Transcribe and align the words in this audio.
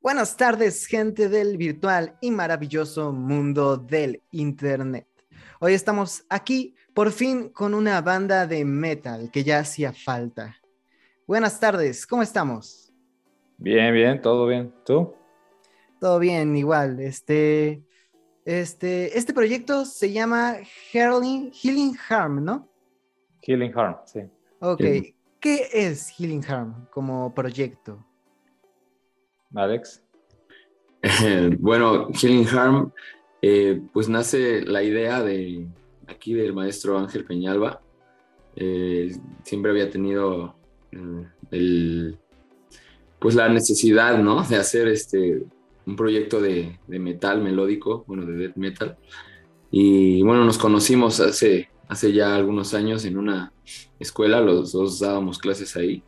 Buenas 0.00 0.36
tardes, 0.36 0.86
gente 0.86 1.28
del 1.28 1.56
virtual 1.56 2.16
y 2.20 2.30
maravilloso 2.30 3.12
mundo 3.12 3.76
del 3.76 4.22
Internet. 4.30 5.08
Hoy 5.58 5.74
estamos 5.74 6.24
aquí 6.28 6.76
por 6.94 7.10
fin 7.10 7.48
con 7.48 7.74
una 7.74 8.00
banda 8.00 8.46
de 8.46 8.64
metal 8.64 9.28
que 9.32 9.42
ya 9.42 9.58
hacía 9.58 9.92
falta. 9.92 10.56
Buenas 11.26 11.58
tardes, 11.58 12.06
¿cómo 12.06 12.22
estamos? 12.22 12.92
Bien, 13.56 13.92
bien, 13.92 14.22
todo 14.22 14.46
bien. 14.46 14.72
¿Tú? 14.84 15.14
Todo 15.98 16.20
bien, 16.20 16.56
igual. 16.56 17.00
Este, 17.00 17.82
este, 18.44 19.18
este 19.18 19.34
proyecto 19.34 19.84
se 19.84 20.12
llama 20.12 20.58
Healing, 20.92 21.50
Healing 21.50 21.98
Harm, 22.08 22.44
¿no? 22.44 22.68
Healing 23.42 23.76
Harm, 23.76 23.96
sí. 24.06 24.20
Ok. 24.60 24.80
¿Qué 25.40 25.68
es 25.72 26.08
Healing 26.10 26.44
Harm 26.48 26.86
como 26.92 27.34
proyecto? 27.34 28.07
Alex. 29.54 30.02
bueno, 31.58 32.08
Healing 32.12 32.46
Harm, 32.48 32.92
eh, 33.42 33.80
pues 33.92 34.08
nace 34.08 34.62
la 34.62 34.82
idea 34.82 35.22
de 35.22 35.66
aquí 36.06 36.34
del 36.34 36.54
maestro 36.54 36.98
Ángel 36.98 37.24
Peñalba. 37.24 37.80
Eh, 38.56 39.16
siempre 39.44 39.70
había 39.70 39.90
tenido 39.90 40.56
eh, 40.90 41.26
el, 41.52 42.18
pues 43.18 43.34
la 43.34 43.48
necesidad, 43.48 44.18
¿no? 44.18 44.42
De 44.42 44.56
hacer 44.56 44.88
este, 44.88 45.42
un 45.86 45.96
proyecto 45.96 46.40
de, 46.40 46.78
de, 46.86 46.98
metal 46.98 47.42
melódico, 47.42 48.04
bueno, 48.06 48.26
de 48.26 48.32
death 48.36 48.56
metal. 48.56 48.96
Y 49.70 50.22
bueno, 50.22 50.44
nos 50.44 50.58
conocimos 50.58 51.20
hace, 51.20 51.68
hace 51.88 52.12
ya 52.12 52.34
algunos 52.34 52.74
años 52.74 53.04
en 53.04 53.18
una 53.18 53.52
escuela, 53.98 54.40
los 54.40 54.72
dos 54.72 54.98
dábamos 54.98 55.38
clases 55.38 55.76
ahí. 55.76 56.02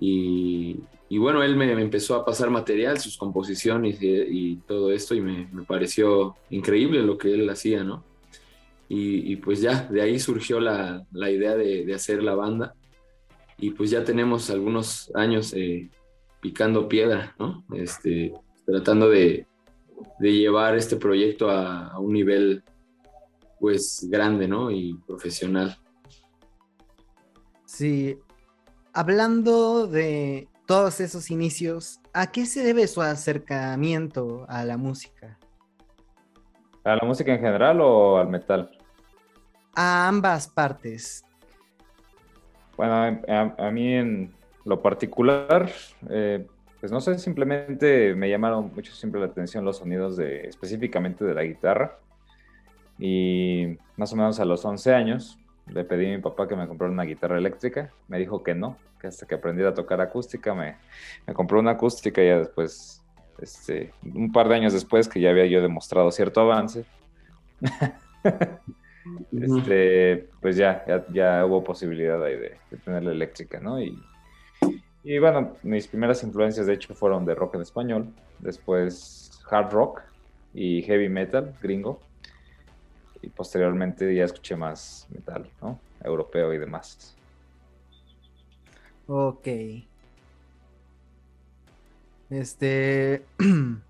Y, 0.00 0.80
y 1.08 1.18
bueno, 1.18 1.42
él 1.42 1.56
me, 1.56 1.70
empezó 1.72 2.14
a 2.14 2.24
pasar 2.24 2.50
material, 2.50 2.98
sus 2.98 3.16
composiciones 3.16 3.98
y, 4.00 4.56
todo 4.66 4.92
esto, 4.92 5.14
y 5.14 5.20
me, 5.20 5.46
me, 5.52 5.62
pareció 5.62 6.36
increíble 6.50 7.02
lo 7.02 7.18
que 7.18 7.34
él 7.34 7.48
hacía, 7.50 7.84
¿no? 7.84 8.02
Y, 8.88 9.32
y 9.32 9.36
pues 9.36 9.60
ya, 9.60 9.86
de 9.90 10.02
ahí 10.02 10.18
surgió 10.18 10.58
la, 10.58 11.06
la 11.12 11.30
idea 11.30 11.54
de, 11.54 11.84
de, 11.84 11.94
hacer 11.94 12.22
la 12.22 12.34
banda, 12.34 12.74
y 13.58 13.70
pues 13.70 13.90
ya 13.90 14.04
tenemos 14.04 14.50
algunos 14.50 15.10
años 15.14 15.52
eh, 15.54 15.90
picando 16.40 16.88
piedra, 16.88 17.34
¿no? 17.38 17.64
Este, 17.74 18.32
tratando 18.64 19.08
de, 19.08 19.46
de 20.18 20.32
llevar 20.32 20.76
este 20.76 20.96
proyecto 20.96 21.50
a, 21.50 21.88
a, 21.88 21.98
un 21.98 22.12
nivel, 22.12 22.64
pues, 23.60 24.06
grande, 24.10 24.48
¿no? 24.48 24.70
Y 24.70 24.94
profesional. 25.06 25.76
Sí, 27.66 28.18
hablando 28.92 29.86
de 29.86 30.48
todos 30.66 31.00
esos 31.00 31.30
inicios, 31.30 32.00
¿a 32.12 32.30
qué 32.30 32.46
se 32.46 32.62
debe 32.62 32.86
su 32.86 33.02
acercamiento 33.02 34.46
a 34.48 34.64
la 34.64 34.76
música? 34.76 35.38
¿A 36.84 36.96
la 36.96 37.06
música 37.06 37.32
en 37.32 37.40
general 37.40 37.80
o 37.80 38.18
al 38.18 38.28
metal? 38.28 38.70
A 39.74 40.08
ambas 40.08 40.48
partes. 40.48 41.24
Bueno, 42.76 42.94
a, 43.28 43.54
a 43.58 43.70
mí 43.70 43.94
en 43.94 44.34
lo 44.64 44.80
particular, 44.82 45.70
eh, 46.08 46.46
pues 46.80 46.90
no 46.90 47.00
sé, 47.00 47.18
simplemente 47.18 48.14
me 48.14 48.28
llamaron 48.28 48.72
mucho 48.74 48.92
siempre 48.92 49.20
la 49.20 49.26
atención 49.26 49.64
los 49.64 49.78
sonidos 49.78 50.16
de, 50.16 50.48
específicamente 50.48 51.24
de 51.24 51.34
la 51.34 51.44
guitarra. 51.44 51.98
Y 52.98 53.78
más 53.96 54.12
o 54.12 54.16
menos 54.16 54.38
a 54.40 54.44
los 54.44 54.64
11 54.64 54.94
años 54.94 55.38
le 55.72 55.84
pedí 55.84 56.06
a 56.06 56.16
mi 56.16 56.22
papá 56.22 56.46
que 56.46 56.56
me 56.56 56.66
comprara 56.66 56.92
una 56.92 57.04
guitarra 57.04 57.38
eléctrica. 57.38 57.90
Me 58.08 58.18
dijo 58.18 58.42
que 58.42 58.54
no, 58.54 58.76
que 59.00 59.06
hasta 59.08 59.26
que 59.26 59.34
aprendiera 59.34 59.70
a 59.70 59.74
tocar 59.74 60.00
acústica 60.00 60.54
me, 60.54 60.76
me 61.26 61.34
compró 61.34 61.60
una 61.60 61.72
acústica 61.72 62.22
y 62.22 62.28
ya 62.28 62.38
después, 62.38 63.02
este, 63.40 63.92
un 64.02 64.32
par 64.32 64.48
de 64.48 64.56
años 64.56 64.72
después 64.72 65.08
que 65.08 65.20
ya 65.20 65.30
había 65.30 65.46
yo 65.46 65.62
demostrado 65.62 66.10
cierto 66.10 66.40
avance, 66.40 66.84
este, 69.32 70.28
pues 70.40 70.56
ya, 70.56 70.84
ya, 70.86 71.04
ya, 71.12 71.46
hubo 71.46 71.64
posibilidad 71.64 72.22
ahí 72.22 72.36
de, 72.36 72.56
de 72.70 72.76
tener 72.84 73.02
la 73.02 73.12
eléctrica, 73.12 73.60
¿no? 73.60 73.80
Y, 73.80 73.98
y 75.04 75.18
bueno, 75.18 75.56
mis 75.62 75.88
primeras 75.88 76.22
influencias 76.22 76.66
de 76.66 76.74
hecho 76.74 76.94
fueron 76.94 77.24
de 77.24 77.34
rock 77.34 77.56
en 77.56 77.62
español, 77.62 78.08
después 78.38 79.30
hard 79.50 79.72
rock 79.72 80.02
y 80.54 80.82
heavy 80.82 81.08
metal 81.08 81.54
gringo 81.60 82.00
y 83.22 83.28
posteriormente 83.28 84.14
ya 84.14 84.24
escuché 84.24 84.56
más 84.56 85.06
metal, 85.10 85.48
¿no? 85.62 85.78
Europeo 86.02 86.52
y 86.52 86.58
demás. 86.58 87.14
Ok. 89.06 89.48
Este. 92.30 93.24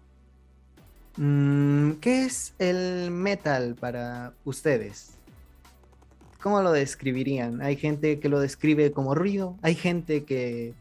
¿Qué 1.16 2.24
es 2.24 2.54
el 2.58 3.10
metal 3.10 3.74
para 3.78 4.32
ustedes? 4.44 5.18
¿Cómo 6.42 6.62
lo 6.62 6.72
describirían? 6.72 7.60
Hay 7.62 7.76
gente 7.76 8.18
que 8.18 8.28
lo 8.28 8.40
describe 8.40 8.92
como 8.92 9.14
ruido, 9.14 9.56
hay 9.62 9.74
gente 9.74 10.24
que, 10.24 10.74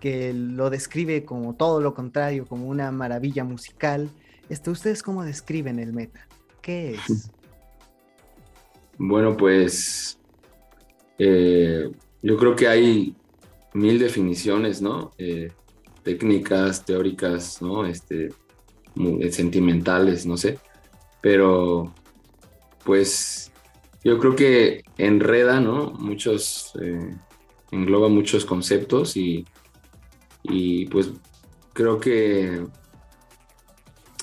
que 0.00 0.32
lo 0.34 0.68
describe 0.68 1.24
como 1.24 1.54
todo 1.54 1.80
lo 1.80 1.94
contrario, 1.94 2.44
como 2.46 2.66
una 2.66 2.90
maravilla 2.90 3.44
musical. 3.44 4.10
Este, 4.48 4.70
¿Ustedes 4.70 5.02
cómo 5.02 5.24
describen 5.24 5.78
el 5.78 5.92
metal? 5.92 6.24
¿Qué 6.60 6.94
es? 6.94 7.30
Bueno, 8.98 9.36
pues 9.36 10.18
eh, 11.18 11.88
yo 12.22 12.36
creo 12.36 12.56
que 12.56 12.66
hay 12.68 13.14
mil 13.74 13.98
definiciones, 13.98 14.82
¿no? 14.82 15.12
Eh, 15.18 15.52
técnicas, 16.02 16.84
teóricas, 16.84 17.62
¿no? 17.62 17.86
Este, 17.86 18.30
muy, 18.96 19.30
sentimentales, 19.32 20.26
no 20.26 20.36
sé. 20.36 20.58
Pero, 21.20 21.94
pues, 22.84 23.52
yo 24.02 24.18
creo 24.18 24.34
que 24.34 24.82
enreda, 24.96 25.60
¿no? 25.60 25.92
Muchos, 25.92 26.72
eh, 26.80 27.16
engloba 27.70 28.08
muchos 28.08 28.44
conceptos 28.44 29.16
y, 29.16 29.44
y, 30.42 30.86
pues, 30.86 31.12
creo 31.72 32.00
que 32.00 32.66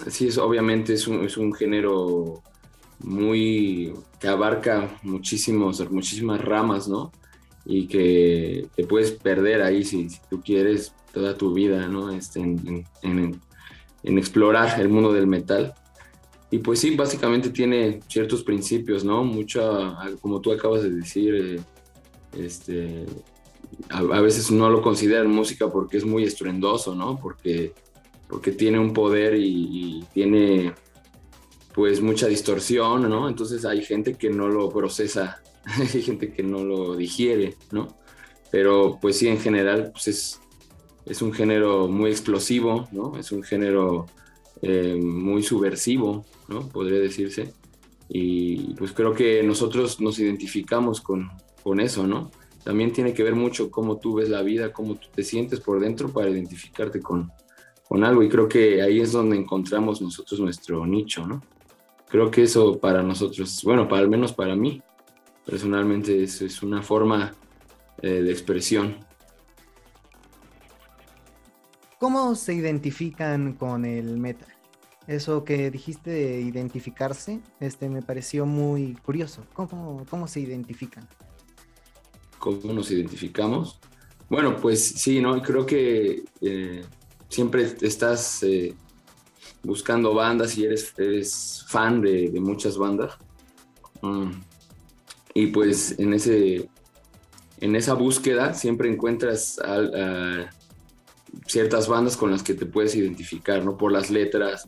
sí, 0.08 0.28
es, 0.28 0.38
obviamente 0.38 0.94
es 0.94 1.08
un, 1.08 1.24
es 1.26 1.38
un 1.38 1.54
género 1.54 2.44
muy 3.06 3.94
que 4.20 4.28
abarca 4.28 4.98
muchísimos, 5.04 5.90
muchísimas 5.92 6.44
ramas, 6.44 6.88
¿no? 6.88 7.12
Y 7.64 7.88
que 7.88 8.68
te 8.76 8.86
puedes 8.86 9.12
perder 9.12 9.62
ahí 9.62 9.84
si, 9.84 10.08
tú 10.30 10.42
quieres 10.42 10.94
toda 11.14 11.38
tu 11.38 11.54
vida, 11.54 11.88
¿no? 11.88 12.12
Este, 12.12 12.40
en, 12.40 12.86
en, 13.04 14.18
explorar 14.18 14.80
el 14.80 14.90
mundo 14.90 15.14
del 15.14 15.28
metal. 15.28 15.74
Y 16.50 16.60
pues 16.60 16.80
sí, 16.80 16.96
básicamente 16.96 17.50
tiene 17.50 18.00
ciertos 18.08 18.44
principios, 18.44 19.04
¿no? 19.04 19.24
Mucho, 19.24 19.96
como 20.22 20.42
tú 20.42 20.52
acabas 20.52 20.84
de 20.84 20.90
decir, 20.92 21.36
eh, 21.36 21.60
este, 22.38 23.06
a, 23.90 24.22
veces 24.22 24.52
no 24.52 24.70
lo 24.70 24.82
consideran 24.82 25.28
música 25.28 25.72
porque 25.72 25.98
es 25.98 26.06
muy 26.06 26.24
estruendoso, 26.24 26.96
¿no? 26.96 27.20
Porque, 27.20 27.74
porque 28.28 28.52
tiene 28.52 28.80
un 28.80 28.94
poder 28.94 29.36
y 29.36 30.04
tiene 30.14 30.74
pues 31.76 32.02
mucha 32.02 32.28
distorsión, 32.28 33.10
¿no? 33.10 33.28
Entonces 33.28 33.66
hay 33.66 33.84
gente 33.84 34.14
que 34.14 34.30
no 34.30 34.48
lo 34.48 34.70
procesa, 34.70 35.42
hay 35.66 36.02
gente 36.02 36.32
que 36.32 36.42
no 36.42 36.64
lo 36.64 36.96
digiere, 36.96 37.56
¿no? 37.72 37.98
Pero 38.50 38.98
pues 39.02 39.18
sí, 39.18 39.28
en 39.28 39.40
general, 39.40 39.92
pues 39.92 40.08
es, 40.08 40.42
es 41.06 41.22
un 41.22 41.34
género 41.34 41.90
muy 41.90 42.12
explosivo, 42.12 42.88
¿no? 42.94 43.18
Es 43.18 43.34
un 43.34 43.44
género 43.44 44.06
eh, 44.62 44.96
muy 44.96 45.44
subversivo, 45.44 46.26
¿no? 46.48 46.70
Podría 46.70 47.00
decirse. 47.00 47.54
Y 48.08 48.74
pues 48.76 48.94
creo 48.94 49.14
que 49.14 49.44
nosotros 49.44 50.00
nos 50.00 50.18
identificamos 50.20 51.02
con, 51.02 51.30
con 51.62 51.82
eso, 51.82 52.08
¿no? 52.08 52.32
También 52.64 52.94
tiene 52.94 53.14
que 53.14 53.24
ver 53.24 53.36
mucho 53.36 53.70
cómo 53.70 53.98
tú 53.98 54.16
ves 54.16 54.30
la 54.30 54.44
vida, 54.44 54.72
cómo 54.72 54.96
tú 54.96 55.10
te 55.14 55.24
sientes 55.24 55.60
por 55.60 55.82
dentro 55.82 56.08
para 56.14 56.30
identificarte 56.30 57.02
con, 57.02 57.32
con 57.86 58.06
algo. 58.06 58.24
Y 58.24 58.30
creo 58.30 58.48
que 58.48 58.82
ahí 58.82 59.02
es 59.02 59.12
donde 59.12 59.36
encontramos 59.36 60.02
nosotros 60.02 60.40
nuestro 60.40 60.86
nicho, 60.86 61.28
¿no? 61.28 61.42
Creo 62.08 62.32
que 62.32 62.44
eso 62.44 62.80
para 62.80 63.04
nosotros, 63.04 63.62
bueno, 63.64 63.88
para 63.88 64.02
al 64.02 64.10
menos 64.10 64.34
para 64.34 64.56
mí, 64.56 64.82
personalmente 65.46 66.24
es, 66.24 66.42
es 66.42 66.64
una 66.64 66.82
forma 66.82 67.34
eh, 68.02 68.22
de 68.22 68.32
expresión. 68.32 68.98
¿Cómo 72.00 72.36
se 72.36 72.54
identifican 72.54 73.54
con 73.54 73.86
el 73.86 74.18
metal? 74.18 74.50
Eso 75.08 75.44
que 75.44 75.70
dijiste 75.70 76.10
de 76.10 76.42
identificarse, 76.42 77.40
este 77.60 77.90
me 77.90 78.02
pareció 78.02 78.46
muy 78.46 78.96
curioso. 78.96 79.46
¿Cómo, 79.54 80.04
cómo 80.10 80.28
se 80.28 80.40
identifican? 80.40 81.08
¿Cómo 82.40 82.74
nos 82.74 82.92
identificamos? 82.92 83.80
Bueno, 84.30 84.58
pues 84.58 84.84
sí, 84.84 85.22
¿no? 85.22 85.42
Creo 85.42 85.66
que 85.66 86.24
eh, 86.42 86.84
siempre 87.30 87.76
estás 87.82 88.42
eh, 88.44 88.74
buscando 89.66 90.14
bandas 90.14 90.58
y 90.58 90.66
eres, 90.66 90.94
eres 90.98 91.66
fan 91.68 92.02
de, 92.02 92.30
de, 92.30 92.40
muchas 92.40 92.78
bandas. 92.78 93.18
Mm. 94.02 94.32
Y 95.34 95.48
pues 95.48 96.00
en, 96.00 96.14
ese, 96.14 96.70
en 97.60 97.76
esa 97.76 97.94
búsqueda 97.94 98.54
siempre 98.54 98.90
encuentras 98.90 99.60
ciertas 101.46 101.88
bandas 101.88 102.18
con 102.18 102.32
las 102.32 102.44
que 102.44 102.54
te 102.54 102.66
puedes 102.66 102.96
identificar, 102.96 103.64
¿no? 103.64 103.78
Por 103.78 103.92
las 103.92 104.10
letras, 104.10 104.68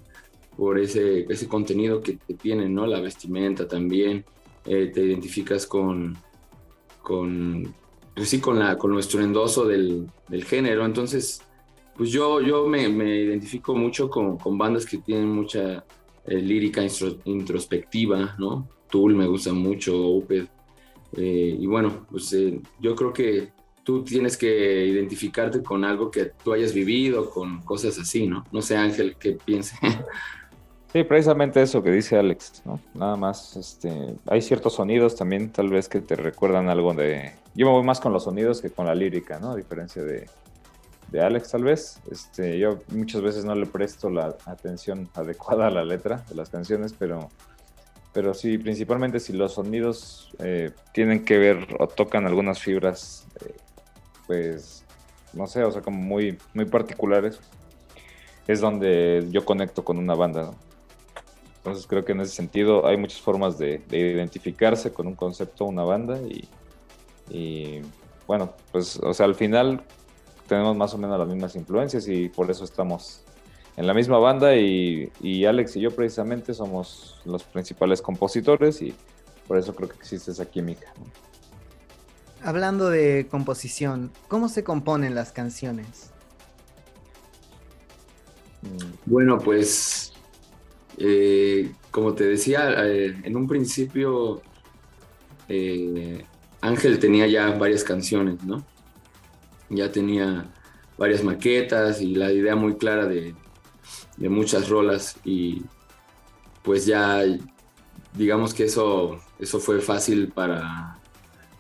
por 0.56 0.80
ese, 0.80 1.26
ese 1.30 1.48
contenido 1.48 2.02
que, 2.02 2.14
te 2.14 2.34
tienen, 2.34 2.74
¿no? 2.74 2.86
La 2.86 3.00
vestimenta 3.00 3.68
también, 3.68 4.26
eh, 4.66 4.92
te 4.94 5.02
identificas 5.02 5.66
con, 5.66 6.18
con, 7.02 7.74
pues 8.16 8.30
sí, 8.30 8.40
con, 8.40 8.60
la, 8.60 8.78
con 8.78 8.92
lo 8.92 9.00
estruendoso 9.00 9.66
del, 9.66 10.10
del 10.28 10.44
género, 10.44 10.86
entonces, 10.86 11.42
pues 11.98 12.12
yo, 12.12 12.42
yo 12.42 12.68
me, 12.68 12.88
me 12.90 13.16
identifico 13.18 13.76
mucho 13.76 14.10
con, 14.10 14.38
con, 14.38 14.58
bandas 14.58 14.86
que 14.86 15.00
tienen 15.00 15.30
mucha 15.30 15.84
eh, 16.26 16.42
lírica 16.42 16.82
introspectiva, 17.26 18.36
¿no? 18.38 18.68
Tool 18.90 19.16
me 19.16 19.28
gusta 19.28 19.52
mucho, 19.54 19.98
Opeth, 19.98 20.50
eh, 21.18 21.58
y 21.60 21.66
bueno, 21.66 22.06
pues 22.10 22.36
yo 22.80 22.96
creo 22.96 23.12
que 23.12 23.52
tú 23.84 24.04
tienes 24.04 24.36
que 24.36 24.86
identificarte 24.86 25.64
con 25.64 25.86
algo 25.86 26.12
que 26.12 26.32
tú 26.44 26.54
hayas 26.54 26.74
vivido, 26.74 27.30
con 27.30 27.62
cosas 27.62 27.98
así, 27.98 28.28
¿no? 28.28 28.46
No 28.52 28.62
sé, 28.62 28.76
Ángel, 28.76 29.16
¿qué 29.18 29.38
piense? 29.44 29.76
Sí, 30.94 31.04
precisamente 31.04 31.62
eso 31.62 31.84
que 31.84 31.92
dice 31.92 32.18
Alex, 32.18 32.62
¿no? 32.66 32.80
Nada 32.94 33.18
más, 33.18 33.58
este, 33.58 34.16
hay 34.26 34.42
ciertos 34.42 34.76
sonidos 34.76 35.18
también 35.18 35.52
tal 35.52 35.70
vez 35.70 35.90
que 35.90 36.00
te 36.00 36.16
recuerdan 36.16 36.70
algo 36.70 36.94
de... 36.94 37.34
Yo 37.56 37.66
me 37.66 37.74
voy 37.74 37.84
más 37.84 38.00
con 38.00 38.14
los 38.14 38.24
sonidos 38.24 38.62
que 38.62 38.70
con 38.70 38.86
la 38.86 38.96
lírica, 38.96 39.38
¿no? 39.38 39.52
A 39.52 39.56
diferencia 39.58 40.02
de, 40.02 40.28
de 41.10 41.22
Alex 41.22 41.52
tal 41.52 41.64
vez. 41.64 42.00
Este, 42.12 42.58
yo 42.60 42.80
muchas 42.90 43.22
veces 43.22 43.46
no 43.46 43.56
le 43.56 43.66
presto 43.66 44.10
la 44.10 44.36
atención 44.46 45.10
adecuada 45.16 45.68
a 45.68 45.72
la 45.72 45.84
letra 45.84 46.24
de 46.30 46.36
las 46.36 46.50
canciones, 46.50 46.94
pero, 46.98 47.30
pero 48.14 48.34
sí, 48.34 48.58
principalmente 48.58 49.20
si 49.20 49.34
los 49.34 49.54
sonidos 49.54 50.32
eh, 50.40 50.72
tienen 50.94 51.26
que 51.26 51.38
ver 51.38 51.68
o 51.80 51.88
tocan 51.88 52.26
algunas 52.26 52.60
fibras 52.60 53.28
eh, 53.46 53.56
pues, 54.28 54.84
no 55.34 55.48
sé, 55.48 55.64
o 55.64 55.72
sea, 55.72 55.82
como 55.82 55.98
muy, 55.98 56.38
muy 56.54 56.66
particulares, 56.66 57.40
es 58.48 58.62
donde 58.62 59.28
yo 59.32 59.46
conecto 59.46 59.84
con 59.84 59.98
una 59.98 60.14
banda. 60.14 60.52
Entonces 61.58 61.88
creo 61.88 62.06
que 62.06 62.12
en 62.12 62.22
ese 62.22 62.34
sentido 62.34 62.86
hay 62.86 62.98
muchas 62.98 63.20
formas 63.20 63.58
de, 63.58 63.82
identificarse 63.90 64.94
con 64.94 65.08
un 65.08 65.16
concepto, 65.16 65.66
una 65.66 65.84
banda 65.84 66.20
y, 67.30 67.82
bueno, 68.26 68.54
pues, 68.72 68.98
o 68.98 69.14
sea, 69.14 69.26
al 69.26 69.36
final 69.36 69.82
tenemos 70.48 70.76
más 70.76 70.94
o 70.94 70.98
menos 70.98 71.20
las 71.20 71.28
mismas 71.28 71.56
influencias 71.56 72.08
y 72.08 72.30
por 72.30 72.50
eso 72.50 72.64
estamos 72.64 73.22
en 73.76 73.86
la 73.86 73.94
misma 73.94 74.18
banda 74.18 74.56
y, 74.56 75.12
y, 75.22 75.46
Alex 75.46 75.76
y 75.76 75.82
yo 75.82 75.92
precisamente 75.92 76.54
somos 76.54 77.22
los 77.26 77.44
principales 77.44 78.02
compositores 78.02 78.82
y 78.82 78.96
por 79.48 79.58
eso 79.58 79.76
creo 79.76 79.90
que 79.90 79.98
existe 79.98 80.32
esa 80.32 80.46
química 80.46 80.92
hablando 82.44 82.90
de 82.90 83.28
composición, 83.30 84.12
¿cómo 84.28 84.50
se 84.50 84.64
componen 84.64 85.16
las 85.16 85.32
canciones? 85.32 86.12
Bueno, 89.06 89.38
pues, 89.38 90.14
eh, 90.98 91.72
como 91.92 92.14
te 92.14 92.26
decía, 92.26 92.74
eh, 92.86 93.16
en 93.24 93.36
un 93.36 93.48
principio 93.48 94.42
eh, 95.48 96.24
Ángel 96.62 97.00
tenía 97.00 97.28
ya 97.28 97.52
varias 97.52 97.84
canciones, 97.84 98.44
¿no? 98.44 98.64
Ya 99.70 99.92
tenía 99.92 100.46
varias 100.98 101.24
maquetas 101.24 102.02
y 102.02 102.16
la 102.16 102.32
idea 102.32 102.56
muy 102.56 102.76
clara 102.76 103.06
de, 103.06 103.36
de 104.18 104.30
muchas 104.30 104.70
rolas 104.70 105.18
y 105.24 105.64
pues 106.64 106.86
ya 106.86 107.24
digamos 108.14 108.54
que 108.54 108.66
eso, 108.66 109.20
eso 109.40 109.60
fue 109.60 109.80
fácil 109.80 110.30
para, 110.30 111.00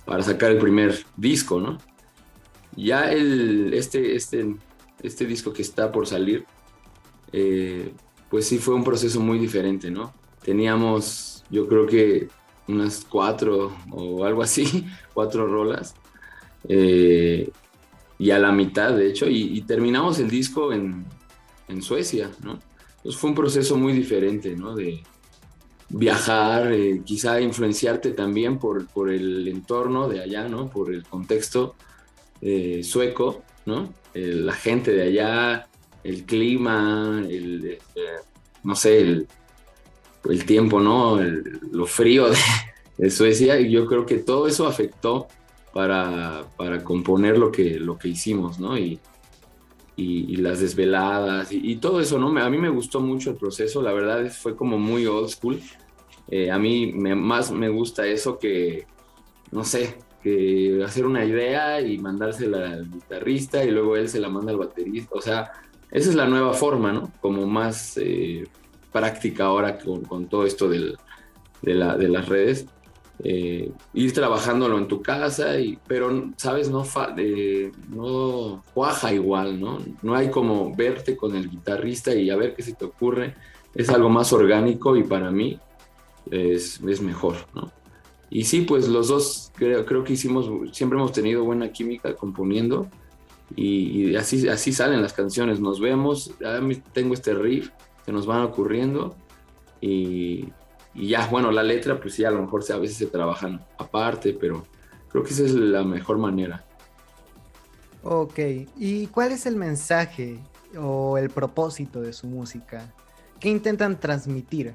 para 0.05 0.23
sacar 0.23 0.51
el 0.51 0.57
primer 0.57 1.05
disco, 1.15 1.59
¿no? 1.59 1.77
Ya 2.75 3.11
el, 3.11 3.73
este, 3.73 4.15
este, 4.15 4.55
este 5.01 5.25
disco 5.25 5.53
que 5.53 5.61
está 5.61 5.91
por 5.91 6.07
salir, 6.07 6.45
eh, 7.31 7.93
pues 8.29 8.47
sí 8.47 8.57
fue 8.57 8.75
un 8.75 8.83
proceso 8.83 9.19
muy 9.19 9.39
diferente, 9.39 9.89
¿no? 9.89 10.13
Teníamos, 10.43 11.43
yo 11.49 11.67
creo 11.67 11.85
que 11.87 12.27
unas 12.67 13.05
cuatro 13.07 13.75
o 13.91 14.25
algo 14.25 14.41
así, 14.41 14.85
cuatro 15.13 15.47
rolas, 15.47 15.95
eh, 16.67 17.49
y 18.19 18.31
a 18.31 18.39
la 18.39 18.51
mitad, 18.51 18.95
de 18.95 19.09
hecho, 19.09 19.27
y, 19.29 19.61
terminamos 19.61 20.19
el 20.19 20.29
disco 20.29 20.73
en, 20.73 21.05
en, 21.67 21.81
Suecia, 21.81 22.31
¿no? 22.43 22.59
Entonces 22.97 23.19
fue 23.21 23.29
un 23.29 23.35
proceso 23.35 23.77
muy 23.77 23.93
diferente, 23.93 24.55
¿no? 24.55 24.75
De, 24.75 25.03
viajar, 25.89 26.71
eh, 26.71 27.01
quizá 27.05 27.39
influenciarte 27.39 28.11
también 28.11 28.59
por, 28.59 28.87
por, 28.87 29.09
el 29.09 29.47
entorno 29.47 30.09
de 30.09 30.21
allá, 30.21 30.47
¿no? 30.47 30.69
Por 30.69 30.93
el 30.93 31.03
contexto 31.03 31.75
eh, 32.41 32.81
sueco, 32.83 33.43
¿no? 33.65 33.93
la 34.13 34.53
gente 34.53 34.91
de 34.91 35.03
allá, 35.03 35.67
el 36.03 36.23
clima, 36.23 37.23
el, 37.29 37.77
no 38.63 38.75
sé, 38.75 38.99
el, 38.99 39.27
el 40.27 40.45
tiempo, 40.45 40.79
¿no? 40.79 41.19
lo 41.71 41.85
frío 41.85 42.27
de, 42.97 43.11
Suecia, 43.11 43.59
y 43.59 43.69
yo 43.69 43.85
creo 43.85 44.07
que 44.07 44.17
todo 44.17 44.47
eso 44.47 44.65
afectó 44.65 45.27
para, 45.77 46.43
para 46.57 46.83
componer 46.83 47.37
lo 47.37 47.51
que, 47.51 47.79
lo 47.79 47.99
que 47.99 48.07
hicimos, 48.07 48.59
¿no? 48.59 48.75
Y, 48.79 48.99
y, 49.95 50.35
las 50.37 50.59
desveladas 50.59 51.49
y, 51.51 51.75
todo 51.75 52.01
eso, 52.01 52.17
¿no? 52.17 52.35
A 52.41 52.49
mí 52.49 52.57
me 52.57 52.69
gustó 52.69 52.99
mucho 52.99 53.29
el 53.29 53.35
proceso, 53.35 53.83
la 53.83 53.93
verdad 53.93 54.27
fue 54.31 54.55
como 54.55 54.79
muy 54.79 55.05
old 55.05 55.29
school. 55.29 55.61
Eh, 56.29 56.49
a 56.49 56.57
mí 56.57 56.93
más 56.93 57.51
me 57.51 57.69
gusta 57.69 58.07
eso 58.07 58.39
que, 58.39 58.87
no 59.51 59.63
sé, 59.63 59.99
que 60.23 60.81
hacer 60.83 61.05
una 61.05 61.23
idea 61.23 61.79
y 61.79 61.99
mandársela 61.99 62.71
al 62.71 62.89
guitarrista 62.91 63.63
y 63.63 63.69
luego 63.69 63.97
él 63.97 64.09
se 64.09 64.19
la 64.19 64.29
manda 64.29 64.51
al 64.51 64.57
baterista. 64.57 65.13
O 65.13 65.21
sea, 65.21 65.51
esa 65.91 66.09
es 66.09 66.15
la 66.15 66.25
nueva 66.25 66.53
forma, 66.53 66.91
¿no? 66.91 67.11
Como 67.21 67.45
más 67.45 67.99
eh, 68.01 68.47
práctica 68.91 69.45
ahora 69.45 69.77
con, 69.77 70.25
todo 70.27 70.43
esto 70.43 70.67
de, 70.69 70.95
la, 71.61 71.95
de 71.95 72.09
las 72.09 72.27
redes. 72.27 72.65
Eh, 73.23 73.71
ir 73.93 74.13
trabajándolo 74.13 74.77
en 74.77 74.87
tu 74.87 75.01
casa, 75.01 75.59
y, 75.59 75.79
pero, 75.87 76.31
¿sabes? 76.37 76.69
No, 76.69 76.85
no 77.89 78.63
cuaja 78.73 79.13
igual, 79.13 79.59
¿no? 79.59 79.79
No 80.03 80.15
hay 80.15 80.29
como 80.29 80.75
verte 80.75 81.17
con 81.17 81.35
el 81.35 81.49
guitarrista 81.49 82.13
y 82.13 82.29
a 82.29 82.35
ver 82.35 82.55
qué 82.55 82.61
se 82.61 82.73
te 82.73 82.85
ocurre. 82.85 83.35
Es 83.73 83.89
algo 83.89 84.09
más 84.09 84.31
orgánico 84.33 84.95
y 84.95 85.03
para 85.03 85.31
mí 85.31 85.59
es, 86.29 86.79
es 86.81 87.01
mejor, 87.01 87.35
¿no? 87.55 87.71
Y 88.29 88.43
sí, 88.43 88.61
pues 88.61 88.87
los 88.87 89.07
dos 89.07 89.51
creo, 89.55 89.85
creo, 89.85 90.03
que 90.03 90.13
hicimos, 90.13 90.49
siempre 90.75 90.99
hemos 90.99 91.13
tenido 91.13 91.43
buena 91.43 91.71
química 91.71 92.13
componiendo 92.13 92.87
y, 93.55 94.09
y 94.09 94.15
así, 94.15 94.47
así 94.49 94.73
salen 94.73 95.01
las 95.01 95.13
canciones. 95.13 95.59
Nos 95.59 95.79
vemos, 95.79 96.33
tengo 96.93 97.13
este 97.13 97.33
riff 97.33 97.69
que 98.05 98.11
nos 98.11 98.25
van 98.25 98.43
ocurriendo 98.43 99.15
y, 99.81 100.49
y 100.97 101.09
ya, 101.09 101.27
bueno, 101.27 101.51
la 101.51 101.61
letra, 101.61 101.99
pues 101.99 102.15
sí, 102.15 102.25
a 102.25 102.31
lo 102.31 102.41
mejor 102.41 102.63
a 102.73 102.77
veces 102.77 102.97
se 102.97 103.05
trabajan 103.05 103.63
aparte, 103.77 104.33
pero 104.33 104.65
creo 105.09 105.23
que 105.23 105.29
esa 105.29 105.43
es 105.43 105.53
la 105.53 105.83
mejor 105.83 106.17
manera. 106.17 106.65
Ok, 108.03 108.39
¿y 108.77 109.05
cuál 109.07 109.31
es 109.31 109.45
el 109.45 109.55
mensaje 109.55 110.39
o 110.75 111.19
el 111.19 111.29
propósito 111.29 112.01
de 112.01 112.13
su 112.13 112.25
música? 112.25 112.91
¿Qué 113.39 113.49
intentan 113.49 113.99
transmitir? 113.99 114.73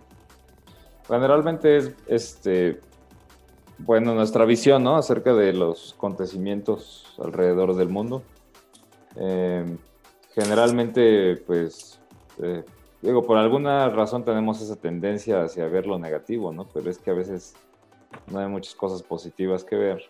Generalmente 1.08 1.76
es, 1.76 1.94
este, 2.06 2.80
bueno, 3.78 4.14
nuestra 4.14 4.44
visión, 4.44 4.84
¿no? 4.84 4.96
Acerca 4.96 5.34
de 5.34 5.52
los 5.52 5.94
acontecimientos 5.94 7.16
alrededor 7.18 7.74
del 7.74 7.88
mundo. 7.88 8.22
Eh, 9.16 9.76
generalmente, 10.36 11.36
pues, 11.46 11.98
eh, 12.40 12.64
Digo, 13.02 13.26
por 13.26 13.36
alguna 13.36 13.88
razón 13.88 14.24
tenemos 14.24 14.62
esa 14.62 14.76
tendencia 14.76 15.42
hacia 15.42 15.66
ver 15.66 15.88
lo 15.88 15.98
negativo, 15.98 16.52
¿no? 16.52 16.68
Pero 16.72 16.88
es 16.88 16.98
que 16.98 17.10
a 17.10 17.14
veces 17.14 17.54
no 18.30 18.38
hay 18.38 18.46
muchas 18.46 18.76
cosas 18.76 19.02
positivas 19.02 19.64
que 19.64 19.74
ver. 19.74 20.04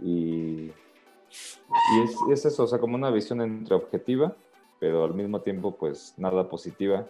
Y, 0.00 0.70
y 0.70 2.30
es, 2.30 2.44
eso, 2.44 2.64
o 2.64 2.66
sea, 2.66 2.78
como 2.78 2.96
una 2.96 3.10
visión 3.10 3.40
entre 3.40 3.74
objetiva, 3.74 4.36
pero 4.78 5.04
al 5.04 5.14
mismo 5.14 5.40
tiempo, 5.40 5.76
pues 5.76 6.12
nada 6.18 6.46
positiva 6.50 7.06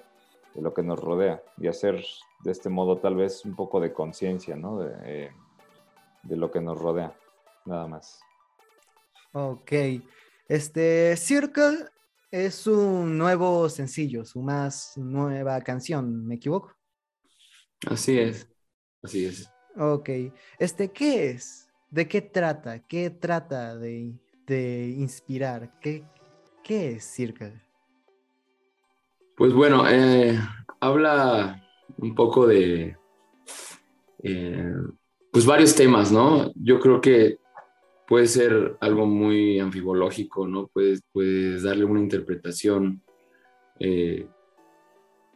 de 0.55 0.63
lo 0.63 0.73
que 0.73 0.85
nos 0.85 1.01
rodea. 1.01 1.43
Y 1.59 1.67
hacer 1.67 2.05
de 2.45 2.53
este 2.53 2.69
modo 2.69 2.99
tal 2.99 3.17
vez 3.17 3.45
un 3.45 3.57
poco 3.57 3.81
de 3.81 3.93
conciencia, 3.93 4.55
¿no? 4.55 4.79
De, 4.79 4.95
eh, 5.03 5.33
de 6.23 6.37
lo 6.37 6.53
que 6.53 6.61
nos 6.61 6.79
rodea, 6.79 7.13
nada 7.65 7.89
más. 7.89 8.21
Ok. 9.33 9.73
Este, 10.47 11.17
Circle 11.17 11.89
es 12.35 12.67
un 12.67 13.17
nuevo 13.17 13.69
sencillo, 13.69 14.25
su 14.25 14.43
más 14.43 14.95
nueva 14.97 15.61
canción, 15.61 16.27
¿me 16.27 16.35
equivoco? 16.35 16.75
Así 17.87 18.19
es, 18.19 18.49
así 19.05 19.27
es. 19.27 19.49
Ok, 19.77 20.11
este, 20.59 20.91
¿qué 20.91 21.31
es? 21.31 21.69
¿De 21.91 22.09
qué 22.09 22.23
trata? 22.23 22.81
¿Qué 22.81 23.11
trata 23.11 23.77
de, 23.77 24.19
inspirar? 24.99 25.79
¿Qué, 25.81 26.05
¿Qué 26.65 26.95
es 26.95 27.05
Circle? 27.05 27.63
Pues 29.37 29.53
bueno, 29.53 29.89
eh, 29.89 30.37
habla 30.81 31.65
un 31.99 32.17
poco 32.17 32.49
de, 32.49 32.97
eh, 34.25 34.73
pues 35.31 35.47
varios 35.47 35.77
temas, 35.77 36.11
¿no? 36.11 36.51
Yo 36.57 36.81
creo 36.81 37.01
que 37.01 37.39
puede 38.07 38.27
ser 38.27 38.77
algo 38.81 39.07
muy 39.07 39.59
anfibológico, 39.59 40.47
¿no? 40.47 40.67
Puedes, 40.69 41.03
puedes 41.13 41.63
darle 41.63 41.85
una 41.85 42.01
interpretación, 42.01 43.03
eh, 43.79 44.27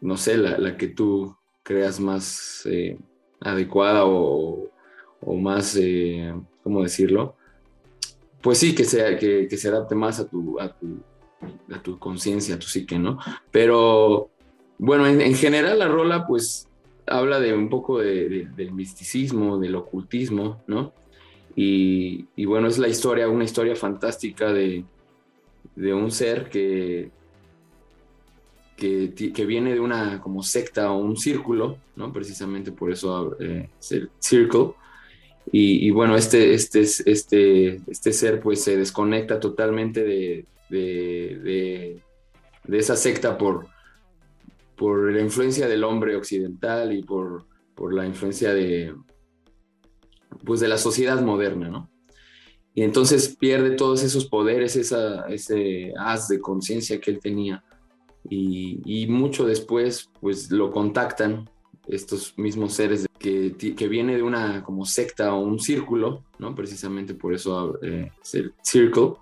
no 0.01 0.17
sé, 0.17 0.37
la, 0.37 0.77
que 0.77 0.89
tú 0.89 1.37
creas 1.63 2.01
más 2.01 2.63
eh, 2.67 2.99
adecuada 3.41 4.03
o, 4.05 4.71
más, 5.41 5.77
eh, 5.81 6.35
¿cómo 6.63 6.83
decirlo? 6.83 7.37
Pues 8.41 8.59
sí, 8.59 8.75
que, 8.75 8.85
sea, 8.85 9.19
que, 9.19 9.49
se 9.51 9.69
adapte 9.69 9.95
más 9.95 10.21
a 10.21 10.29
tu, 10.29 10.61
a 10.61 10.73
tu, 10.73 11.03
a 11.73 11.83
tu 11.83 11.99
conciencia, 11.99 12.55
a 12.55 12.59
tu 12.59 12.67
psique, 12.67 12.99
¿no? 12.99 13.19
Pero 13.51 14.31
bueno, 14.79 15.07
en, 15.07 15.35
general 15.35 15.81
la 15.81 15.89
rola 15.89 16.27
pues 16.27 16.69
habla 17.07 17.41
de 17.41 17.53
un 17.53 17.69
poco 17.69 17.99
del 17.99 18.73
misticismo, 18.73 19.59
del 19.59 19.75
ocultismo, 19.75 20.63
¿no? 20.67 20.93
Y, 21.61 22.45
bueno, 22.45 22.69
es 22.69 22.79
la 22.79 22.87
historia, 22.87 23.29
una 23.29 23.43
historia 23.43 23.75
fantástica 23.75 24.53
de, 24.53 24.85
un 25.77 26.12
ser 26.12 26.49
que, 26.49 27.11
que, 28.77 29.45
viene 29.45 29.75
de 29.75 29.81
una 29.81 30.21
como 30.21 30.45
secta 30.45 30.93
o 30.93 30.99
un 30.99 31.17
círculo, 31.17 31.79
¿no? 31.97 32.12
Precisamente 32.12 32.71
por 32.71 32.93
eso 32.93 33.37
eh, 33.41 33.69
es 33.77 33.91
el 33.91 34.09
circle. 34.21 34.75
Y, 35.50 35.91
bueno, 35.91 36.15
este, 36.15 36.55
este, 36.55 36.83
este, 36.83 37.81
este 37.88 38.12
ser 38.12 38.38
pues 38.38 38.62
se 38.62 38.77
desconecta 38.77 39.41
totalmente 39.41 40.05
de, 40.05 40.47
de, 40.71 42.00
esa 42.69 42.95
secta 42.95 43.37
por, 43.37 43.67
por 44.77 45.12
la 45.12 45.23
influencia 45.23 45.67
del 45.67 45.83
hombre 45.83 46.15
occidental 46.15 46.93
y 46.93 47.03
por, 47.03 47.47
por 47.75 47.93
la 47.93 48.07
influencia 48.07 48.55
de, 48.55 48.95
pues 50.45 50.61
de 50.61 50.69
la 50.69 50.79
sociedad 50.79 51.21
moderna, 51.23 51.69
¿no? 51.69 51.91
Y 52.75 52.83
entonces 52.83 53.37
pierde 53.37 53.73
todos 53.73 54.05
esos 54.05 54.27
poderes, 54.27 54.77
esa, 54.77 55.27
ese 55.29 55.93
haz 55.99 56.29
de 56.29 56.39
conciencia 56.39 57.01
que 57.01 57.11
él 57.11 57.19
tenía. 57.19 57.65
Y, 58.31 59.07
mucho 59.09 59.47
después, 59.47 60.11
pues 60.21 60.51
lo 60.51 60.71
contactan 60.71 61.51
estos 61.89 62.39
mismos 62.39 62.75
seres 62.75 63.07
que, 63.19 63.57
que, 63.57 63.89
viene 63.89 64.15
de 64.15 64.23
una 64.23 64.63
como 64.63 64.85
secta 64.85 65.35
o 65.35 65.41
un 65.41 65.59
círculo, 65.59 66.23
¿no? 66.39 66.55
Precisamente 66.55 67.15
por 67.15 67.35
eso 67.35 67.83
eh, 67.83 68.13
es 68.23 68.35
el 68.35 68.55
circle. 68.63 69.15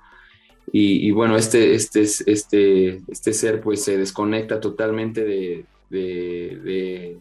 Y, 0.70 1.10
bueno, 1.12 1.36
este, 1.36 1.74
este, 1.74 2.02
este, 2.02 3.00
este 3.08 3.32
ser 3.32 3.62
pues 3.62 3.82
se 3.84 3.96
desconecta 3.96 4.60
totalmente 4.60 5.24
de, 5.24 5.64
de, 5.88 6.60
de, 6.62 7.18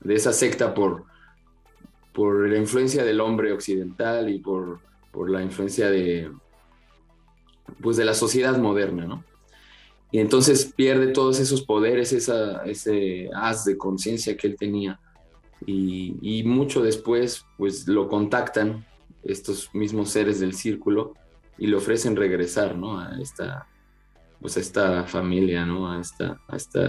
de 0.00 0.14
esa 0.14 0.34
secta 0.34 0.74
por, 0.74 1.04
por 2.12 2.48
la 2.48 2.58
influencia 2.58 3.04
del 3.04 3.20
hombre 3.20 3.52
occidental 3.52 4.28
y 4.28 4.38
por, 4.38 4.80
por 5.10 5.30
la 5.30 5.42
influencia 5.42 5.90
de, 5.90 6.30
pues 7.80 7.96
de 7.96 8.04
la 8.04 8.14
sociedad 8.14 8.58
moderna, 8.58 9.06
¿no? 9.06 9.24
Y 10.10 10.18
entonces 10.18 10.70
pierde 10.76 11.08
todos 11.08 11.40
esos 11.40 11.62
poderes, 11.62 12.12
esa, 12.12 12.62
ese 12.64 13.30
haz 13.34 13.64
de 13.64 13.78
conciencia 13.78 14.36
que 14.36 14.46
él 14.46 14.56
tenía. 14.58 15.00
Y, 15.64 16.42
mucho 16.44 16.82
después, 16.82 17.46
pues 17.56 17.88
lo 17.88 18.08
contactan 18.08 18.84
estos 19.22 19.70
mismos 19.74 20.10
seres 20.10 20.40
del 20.40 20.54
círculo 20.54 21.14
y 21.56 21.68
le 21.68 21.76
ofrecen 21.76 22.16
regresar, 22.16 22.76
¿no? 22.76 22.98
A 22.98 23.16
esta, 23.22 23.66
pues 24.40 24.56
a 24.58 24.60
esta 24.60 25.04
familia, 25.04 25.64
¿no? 25.64 25.90
A 25.90 26.00
esta, 26.00 26.38
a 26.46 26.56
esta 26.56 26.88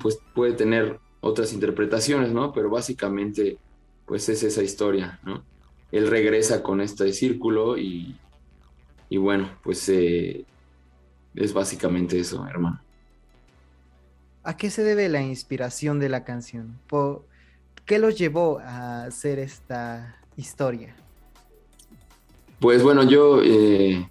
pues 0.00 0.18
puede 0.34 0.52
tener 0.52 0.98
otras 1.20 1.52
interpretaciones, 1.52 2.32
¿no? 2.32 2.52
Pero 2.52 2.70
básicamente 2.70 3.58
pues 4.06 4.28
es 4.28 4.42
esa 4.42 4.62
historia, 4.62 5.20
¿no? 5.24 5.42
Él 5.90 6.08
regresa 6.08 6.62
con 6.62 6.80
este 6.80 7.12
círculo 7.12 7.78
y, 7.78 8.16
y 9.08 9.16
bueno, 9.18 9.50
pues 9.62 9.88
eh, 9.88 10.44
es 11.34 11.52
básicamente 11.52 12.18
eso, 12.18 12.46
hermano. 12.46 12.80
¿A 14.42 14.56
qué 14.56 14.70
se 14.70 14.82
debe 14.82 15.08
la 15.08 15.22
inspiración 15.22 16.00
de 16.00 16.08
la 16.08 16.24
canción? 16.24 16.78
¿Qué 17.86 17.98
los 17.98 18.18
llevó 18.18 18.58
a 18.58 19.04
hacer 19.04 19.38
esta 19.38 20.16
historia? 20.36 20.94
Pues 22.58 22.82
bueno, 22.82 23.02
yo, 23.04 23.42
eh, 23.42 24.08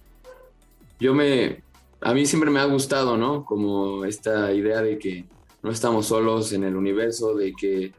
yo 1.00 1.14
me, 1.14 1.64
a 2.02 2.14
mí 2.14 2.26
siempre 2.26 2.50
me 2.50 2.60
ha 2.60 2.66
gustado, 2.66 3.16
¿no? 3.16 3.46
Como 3.46 4.06
esta 4.06 4.52
idea 4.54 4.82
de 4.82 4.98
que 4.98 5.26
no 5.62 5.70
estamos 5.70 6.08
solos 6.08 6.52
en 6.54 6.64
el 6.64 6.76
universo, 6.76 7.36
de 7.36 7.54
que 7.54 7.94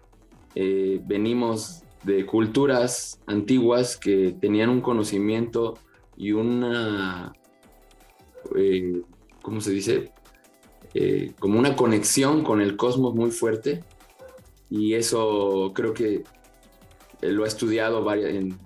eh, 0.54 1.00
venimos 1.04 1.82
de 2.02 2.26
culturas 2.26 3.20
antiguas 3.26 3.96
que 3.96 4.34
tenían 4.40 4.70
un 4.70 4.80
conocimiento 4.80 5.78
y 6.16 6.32
una, 6.32 7.32
eh, 8.56 9.02
¿cómo 9.40 9.60
se 9.60 9.70
dice? 9.70 10.12
Eh, 10.94 11.32
como 11.38 11.58
una 11.58 11.76
conexión 11.76 12.42
con 12.42 12.60
el 12.60 12.76
cosmos 12.76 13.14
muy 13.14 13.30
fuerte. 13.30 13.84
Y 14.68 14.94
eso 14.94 15.72
creo 15.74 15.94
que 15.94 16.24
lo 17.20 17.44
he 17.44 17.48
estudiado 17.48 18.10
en 18.14 18.58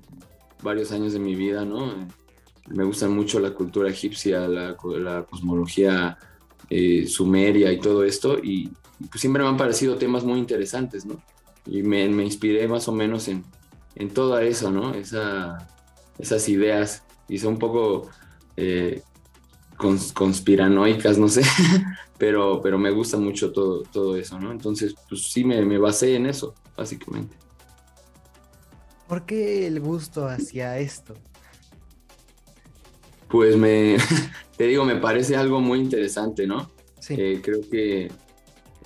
varios 0.63 0.93
años 0.93 1.13
de 1.13 1.19
mi 1.19 1.35
vida, 1.35 1.65
¿no? 1.65 1.93
Me 2.69 2.85
gusta 2.85 3.09
mucho 3.09 3.39
la 3.41 3.53
cultura 3.53 3.91
egipcia, 3.91 4.49
la, 4.49 4.77
cosmología 4.77 6.19
sumeria 7.07 7.73
y 7.73 7.81
todo 7.81 8.05
esto. 8.05 8.39
Y, 8.43 8.71
pues 9.11 9.21
siempre 9.21 9.43
me 9.43 9.49
han 9.49 9.57
parecido 9.57 9.97
temas 9.97 10.25
muy 10.25 10.39
interesantes, 10.39 11.05
¿no? 11.05 11.23
Y 11.67 11.83
me, 11.83 12.05
inspiré 12.05 12.67
más 12.67 12.89
o 12.89 12.93
menos 12.93 13.29
en, 13.29 13.45
en 13.95 14.11
toda 14.11 14.43
eso, 14.43 14.71
¿no? 14.71 14.95
Esa, 14.95 15.59
esas 16.19 16.49
ideas, 16.49 17.05
y 17.29 17.39
son 17.39 17.55
un 17.55 17.59
poco 17.59 18.09
eh, 18.57 19.03
conspiranoicas, 19.77 21.19
no 21.19 21.29
sé, 21.29 21.43
pero, 22.19 22.61
pero 22.63 22.79
me 22.79 22.91
gusta 22.91 23.19
mucho 23.19 23.53
todo, 23.53 23.83
todo 23.83 24.17
eso, 24.17 24.39
¿no? 24.39 24.51
Entonces, 24.51 24.95
pues 25.09 25.25
sí 25.25 25.45
me, 25.45 25.63
me 25.65 25.79
basé 25.79 26.17
en 26.17 26.27
eso, 26.27 26.55
básicamente. 26.77 27.37
¿Por 29.07 29.25
qué 29.25 29.67
el 29.67 29.81
gusto 29.81 30.27
hacia 30.27 30.79
esto? 30.79 31.15
Pues 33.29 33.57
me, 33.57 33.97
te 34.57 34.67
digo, 34.67 34.85
me 34.85 34.97
parece 34.97 35.37
algo 35.37 35.61
muy 35.61 35.81
interesante, 35.81 36.47
¿no? 36.47 36.71
Sí. 37.01 37.15
Eh, 37.19 37.41
creo 37.43 37.61
que 37.71 38.11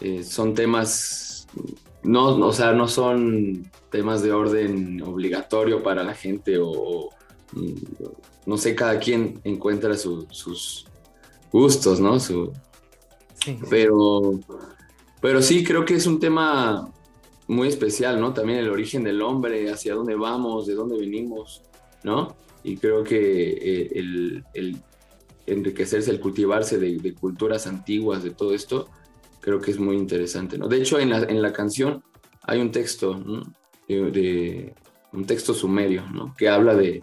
eh, 0.01 0.23
son 0.25 0.55
temas, 0.55 1.47
no, 2.03 2.37
o 2.37 2.53
sea, 2.53 2.73
no 2.73 2.89
son 2.89 3.71
temas 3.91 4.23
de 4.23 4.33
orden 4.33 5.03
obligatorio 5.03 5.83
para 5.83 6.03
la 6.03 6.15
gente 6.15 6.59
o, 6.59 7.11
mm, 7.53 7.75
no 8.47 8.57
sé, 8.57 8.75
cada 8.75 8.99
quien 8.99 9.41
encuentra 9.45 9.97
sus 9.97 10.87
gustos, 11.53 12.01
¿no? 12.01 12.19
Su, 12.19 12.53
Pero, 13.69 14.41
pero 15.21 15.43
sí, 15.43 15.65
creo 15.65 15.85
que 15.85 15.95
es 15.95 16.07
un 16.07 16.21
tema 16.21 16.91
muy 17.47 17.69
especial, 17.69 18.21
¿no? 18.21 18.33
También 18.33 18.61
el 18.61 18.71
origen 18.71 19.03
del 19.03 19.23
hombre, 19.23 19.71
hacia 19.71 19.95
dónde 19.95 20.15
vamos, 20.15 20.67
de 20.67 20.75
dónde 20.75 20.99
venimos, 20.99 21.63
¿no? 22.05 22.37
Y 22.63 22.77
creo 22.77 23.03
que 23.05 23.51
eh, 23.51 23.91
el, 23.95 24.77
enriquecerse, 25.47 26.11
el 26.11 26.21
cultivarse 26.21 26.79
de, 26.79 27.15
culturas 27.15 27.67
antiguas, 27.67 28.23
de 28.23 28.31
todo 28.31 28.55
esto, 28.55 28.89
creo 29.41 29.61
que 29.61 29.71
es 29.71 29.79
muy 29.79 29.97
interesante. 29.97 30.59
¿no? 30.59 30.69
De 30.69 30.79
hecho, 30.79 30.99
en 30.99 31.11
la, 31.11 31.19
en 31.23 31.43
la 31.43 31.53
canción 31.53 32.03
hay 32.43 32.61
un 32.61 32.71
texto, 32.71 33.23
de, 33.89 34.75
un 35.13 35.25
texto 35.27 35.55
sumerio, 35.55 36.05
¿no? 36.11 36.35
que 36.37 36.49
habla 36.49 36.75
de, 36.75 37.03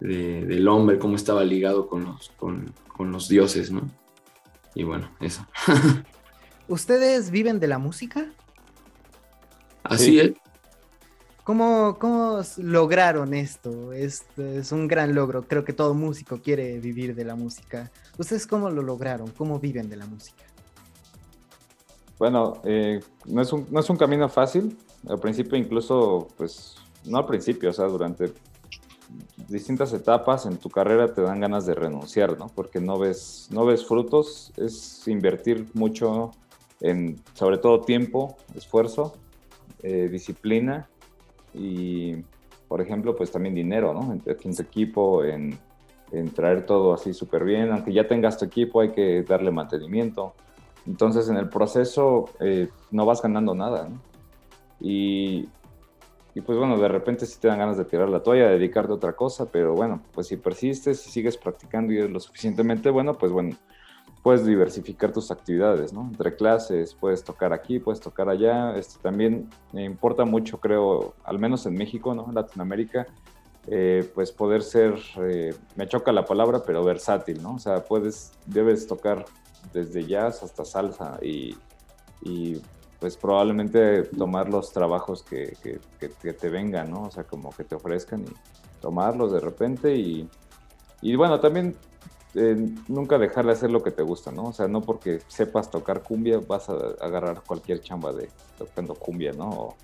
del 0.00 0.68
hombre, 0.68 0.98
cómo 0.98 1.16
estaba 1.16 1.44
ligado 1.44 1.88
con 1.88 2.04
los, 2.04 2.30
con, 2.36 2.72
los 3.12 3.28
dioses, 3.28 3.70
¿no? 3.70 3.82
Y 4.74 4.82
bueno, 4.82 5.10
eso. 5.20 5.46
¿Ustedes 6.68 7.30
viven 7.30 7.60
de 7.60 7.68
la 7.68 7.78
música? 7.78 8.32
Así 9.82 10.20
es. 10.20 10.32
¿Cómo, 11.48 11.96
¿Cómo, 11.98 12.42
lograron 12.58 13.32
esto? 13.32 13.94
esto? 13.94 14.44
Es 14.44 14.70
un 14.70 14.86
gran 14.86 15.14
logro. 15.14 15.44
Creo 15.44 15.64
que 15.64 15.72
todo 15.72 15.94
músico 15.94 16.42
quiere 16.42 16.78
vivir 16.78 17.14
de 17.14 17.24
la 17.24 17.36
música. 17.36 17.90
¿Ustedes 18.18 18.46
cómo 18.46 18.68
lo 18.68 18.82
lograron? 18.82 19.30
¿Cómo 19.30 19.58
viven 19.58 19.88
de 19.88 19.96
la 19.96 20.04
música? 20.04 20.44
Bueno, 22.18 22.60
eh, 22.64 23.00
no, 23.24 23.40
es 23.40 23.50
un, 23.50 23.66
no 23.70 23.80
es 23.80 23.88
un 23.88 23.96
camino 23.96 24.28
fácil. 24.28 24.76
Al 25.08 25.18
principio 25.20 25.56
incluso, 25.56 26.28
pues, 26.36 26.76
no 27.06 27.16
al 27.16 27.24
principio, 27.24 27.70
o 27.70 27.72
sea, 27.72 27.86
durante 27.86 28.30
distintas 29.48 29.94
etapas 29.94 30.44
en 30.44 30.58
tu 30.58 30.68
carrera 30.68 31.14
te 31.14 31.22
dan 31.22 31.40
ganas 31.40 31.64
de 31.64 31.74
renunciar, 31.74 32.38
¿no? 32.38 32.48
Porque 32.48 32.78
no 32.78 32.98
ves, 32.98 33.48
no 33.50 33.64
ves 33.64 33.86
frutos, 33.86 34.52
es 34.58 35.08
invertir 35.08 35.66
mucho 35.72 36.32
en, 36.82 37.18
sobre 37.32 37.56
todo 37.56 37.80
tiempo, 37.80 38.36
esfuerzo, 38.54 39.14
eh, 39.82 40.10
disciplina 40.12 40.90
y, 41.54 42.16
por 42.68 42.80
ejemplo, 42.80 43.16
pues 43.16 43.30
también 43.30 43.54
dinero, 43.54 43.92
¿no? 43.92 44.12
En, 44.12 44.20
tu 44.20 44.62
equipo, 44.62 45.24
en, 45.24 45.58
traer 46.34 46.66
todo 46.66 46.94
así 46.94 47.12
súper 47.12 47.44
bien. 47.44 47.72
Aunque 47.72 47.92
ya 47.92 48.06
tengas 48.06 48.38
tu 48.38 48.44
equipo, 48.44 48.80
hay 48.80 48.90
que 48.90 49.22
darle 49.22 49.50
mantenimiento. 49.50 50.34
Entonces, 50.86 51.28
en 51.28 51.36
el 51.36 51.48
proceso 51.48 52.30
eh, 52.40 52.68
no 52.90 53.06
vas 53.06 53.20
ganando 53.22 53.54
nada, 53.54 53.88
¿no? 53.88 54.00
Y, 54.80 55.48
y 56.34 56.40
pues 56.40 56.56
bueno, 56.56 56.78
de 56.78 56.88
repente 56.88 57.26
sí 57.26 57.38
te 57.40 57.48
dan 57.48 57.58
ganas 57.58 57.76
de 57.76 57.84
tirar 57.84 58.08
la 58.08 58.22
toalla, 58.22 58.48
dedicarte 58.48 58.92
a 58.92 58.94
otra 58.94 59.12
cosa, 59.14 59.50
pero 59.50 59.74
bueno, 59.74 60.00
pues 60.12 60.28
si 60.28 60.36
persistes, 60.36 61.04
y 61.06 61.10
sigues 61.10 61.36
practicando 61.36 61.92
y 61.92 62.08
lo 62.08 62.20
suficientemente 62.20 62.90
bueno, 62.90 63.14
pues 63.14 63.32
bueno, 63.32 63.56
puedes 64.28 64.44
diversificar 64.44 65.10
tus 65.10 65.30
actividades, 65.30 65.94
¿no? 65.94 66.02
Entre 66.02 66.36
clases, 66.36 66.92
puedes 66.92 67.24
tocar 67.24 67.54
aquí, 67.54 67.78
puedes 67.78 67.98
tocar 67.98 68.28
allá. 68.28 68.76
Este, 68.76 69.00
también 69.00 69.48
me 69.72 69.84
importa 69.84 70.26
mucho, 70.26 70.60
creo, 70.60 71.14
al 71.24 71.38
menos 71.38 71.64
en 71.64 71.72
México, 71.72 72.14
¿no? 72.14 72.26
En 72.28 72.34
Latinoamérica, 72.34 73.06
eh, 73.68 74.06
pues 74.14 74.30
poder 74.30 74.62
ser, 74.62 74.96
eh, 75.22 75.54
me 75.76 75.88
choca 75.88 76.12
la 76.12 76.26
palabra, 76.26 76.62
pero 76.62 76.84
versátil, 76.84 77.42
¿no? 77.42 77.54
O 77.54 77.58
sea, 77.58 77.82
puedes, 77.82 78.32
debes 78.44 78.86
tocar 78.86 79.24
desde 79.72 80.04
jazz 80.04 80.42
hasta 80.42 80.66
salsa 80.66 81.18
y, 81.22 81.56
y 82.20 82.60
pues 83.00 83.16
probablemente 83.16 84.02
tomar 84.02 84.50
los 84.50 84.74
trabajos 84.74 85.22
que, 85.22 85.56
que, 85.62 85.80
que, 86.20 86.32
te 86.34 86.50
vengan, 86.50 86.90
¿no? 86.90 87.04
O 87.04 87.10
sea, 87.10 87.24
como 87.24 87.48
que 87.48 87.64
te 87.64 87.76
ofrezcan 87.76 88.24
y 88.24 88.80
tomarlos 88.82 89.32
de 89.32 89.40
repente 89.40 89.96
y, 89.96 90.28
y 91.00 91.16
bueno, 91.16 91.40
también 91.40 91.76
eh, 92.38 92.56
nunca 92.86 93.18
dejar 93.18 93.46
de 93.46 93.52
hacer 93.52 93.70
lo 93.70 93.82
que 93.82 93.90
te 93.90 94.02
gusta, 94.02 94.30
¿no? 94.30 94.44
O 94.44 94.52
sea, 94.52 94.68
no 94.68 94.80
porque 94.80 95.20
sepas 95.26 95.70
tocar 95.70 96.02
cumbia 96.02 96.38
vas 96.38 96.68
a 96.68 96.74
agarrar 97.00 97.42
cualquier 97.44 97.80
chamba 97.80 98.12
de 98.12 98.28
tocando 98.56 98.94
cumbia, 98.94 99.32
¿no? 99.32 99.74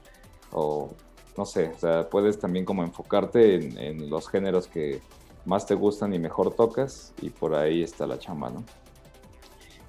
O, 0.52 0.90
no 1.36 1.44
sé, 1.44 1.72
o 1.74 1.78
sea, 1.78 2.08
puedes 2.08 2.38
también 2.38 2.64
como 2.64 2.84
enfocarte 2.84 3.56
en, 3.88 4.08
los 4.08 4.28
géneros 4.28 4.68
que 4.68 5.00
más 5.44 5.66
te 5.66 5.74
gustan 5.74 6.14
y 6.14 6.20
mejor 6.20 6.54
tocas 6.54 7.12
y 7.20 7.30
por 7.30 7.56
ahí 7.56 7.82
está 7.82 8.06
la 8.06 8.18
chamba, 8.18 8.50
¿no? 8.50 8.62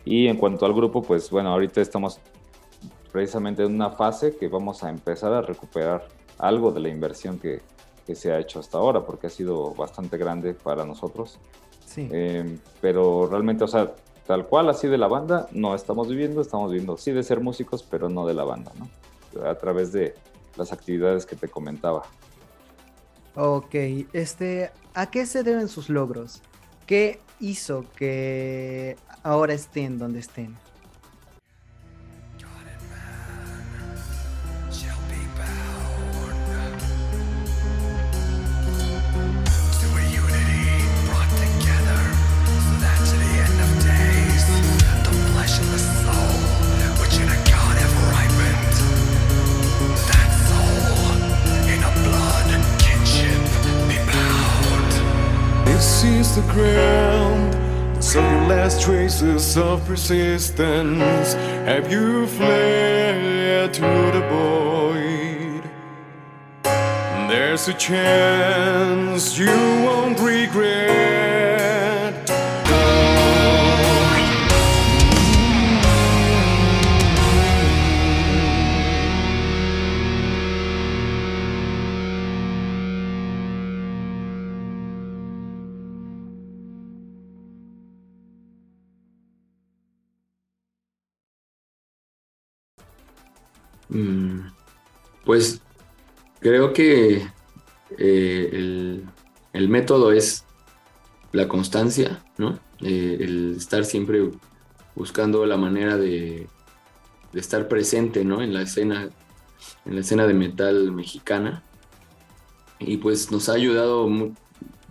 Y 0.04 0.28
en 0.28 0.38
cuanto 0.38 0.66
al 0.66 0.74
grupo, 0.74 1.04
pues 1.04 1.30
bueno, 1.30 1.50
ahorita 1.50 1.82
estamos 1.82 2.20
precisamente 3.12 3.64
en 3.64 3.76
una 3.76 3.92
fase 3.92 4.36
que 4.36 4.48
vamos 4.48 4.84
a 4.84 4.90
empezar 4.90 5.34
a 5.34 5.42
recuperar 5.42 6.08
algo 6.40 6.72
de 6.72 6.80
la 6.80 6.90
inversión 6.90 7.38
que, 7.38 7.62
que 8.06 8.16
se 8.16 8.32
ha 8.32 8.40
hecho 8.40 8.60
hasta 8.60 8.78
ahora, 8.78 9.06
porque 9.06 9.28
ha 9.28 9.30
sido 9.30 9.74
bastante 9.74 10.18
grande 10.18 10.54
para 10.54 10.86
nosotros. 10.86 11.40
Em, 11.98 12.60
pero 12.82 13.28
realmente, 13.28 13.64
o 13.64 13.68
sea, 13.68 13.94
tal 14.25 14.48
cual 14.48 14.70
así 14.70 14.88
de 14.88 14.98
la 14.98 15.08
banda, 15.08 15.48
no 15.52 15.75
estamos 15.75 16.08
viviendo, 16.08 16.42
estamos 16.42 16.72
viviendo 16.72 16.98
sí 16.98 17.12
de 17.12 17.24
ser 17.24 17.40
músicos, 17.40 17.84
pero 17.84 18.10
no 18.10 18.25
de 18.25 18.34
la 18.34 18.44
banda, 18.44 18.72
¿no? 18.78 18.90
A 19.48 19.56
través 19.56 19.92
de 19.92 20.16
las 20.58 20.72
actividades 20.72 21.25
que 21.25 21.36
te 21.36 21.48
comentaba. 21.48 22.03
Ok, 23.36 23.75
este, 24.14 24.72
¿a 24.94 25.12
qué 25.12 25.25
se 25.25 25.44
deben 25.44 25.68
sus 25.68 25.90
logros? 25.90 26.42
¿Qué 26.86 27.20
hizo 27.40 27.86
que 27.96 28.96
ahora 29.24 29.53
estén 29.53 30.00
donde 30.00 30.20
estén? 30.20 30.55
Ground. 56.55 57.53
The 58.00 58.22
last 58.48 58.81
traces 58.81 59.57
of 59.57 59.85
persistence. 59.85 61.33
Have 61.68 61.91
you 61.91 62.27
fled 62.27 63.74
to 63.74 63.81
the 64.15 64.24
void? 64.31 65.63
There's 67.29 67.68
a 67.68 67.74
chance 67.74 69.37
you 69.37 69.57
won't 69.85 70.18
regret. 70.22 71.15
Pues 95.24 95.62
creo 96.40 96.74
que 96.74 97.27
eh, 97.98 99.01
el, 99.53 99.70
método 99.70 100.12
es 100.12 100.46
la 101.31 101.48
constancia, 101.48 102.24
¿no? 102.38 102.60
Eh, 102.81 103.18
el 103.22 103.55
estar 103.58 103.86
siempre 103.86 104.31
buscando 104.96 105.46
la 105.46 105.58
manera 105.58 105.98
de, 105.98 106.48
estar 107.34 107.68
presente, 107.68 108.24
¿no? 108.24 108.42
En 108.42 108.53
la 108.53 108.62
escena, 108.62 109.10
en 109.86 109.96
la 109.96 110.01
escena 110.01 110.25
de 110.27 110.34
metal 110.34 110.92
mexicana. 110.92 111.64
Y 112.79 112.98
pues 112.98 113.31
nos 113.31 113.50
ha 113.50 113.53
ayudado 113.53 114.10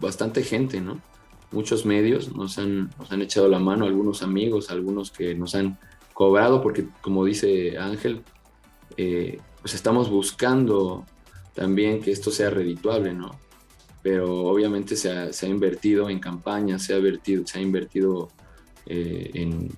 bastante 0.00 0.42
gente, 0.42 0.80
¿no? 0.80 1.00
Muchos 1.52 1.86
medios 1.86 2.34
nos 2.34 2.58
han, 2.58 2.90
nos 2.98 3.12
han 3.12 3.22
echado 3.22 3.48
la 3.48 3.60
mano, 3.60 3.86
algunos 3.86 4.22
amigos, 4.22 4.70
algunos 4.70 5.10
que 5.10 5.34
nos 5.34 5.54
han 5.54 5.78
cobrado, 6.12 6.60
porque 6.62 6.88
como 7.00 7.24
dice 7.24 7.78
Ángel, 7.78 8.24
eh, 8.96 9.38
pues 9.60 9.74
estamos 9.74 10.10
buscando 10.10 11.06
también 11.54 12.00
que 12.00 12.10
esto 12.10 12.30
sea 12.30 12.50
redituable, 12.50 13.14
¿no? 13.14 13.38
Pero 14.02 14.44
obviamente 14.44 14.96
se 14.96 15.10
ha, 15.10 15.48
invertido 15.48 16.10
en 16.10 16.18
campañas, 16.18 16.82
se 16.82 16.92
ha, 16.92 16.98
invertido, 16.98 17.46
se 17.46 17.58
ha 17.58 17.62
invertido 17.62 18.28
eh, 18.84 19.30